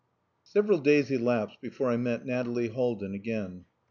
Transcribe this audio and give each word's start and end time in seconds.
IV 0.01 0.47
Several 0.49 0.79
days 0.79 1.11
elapsed 1.11 1.61
before 1.61 1.91
I 1.91 1.95
met 1.97 2.25
Nathalie 2.25 2.69
Haldin 2.69 3.13
again. 3.13 3.65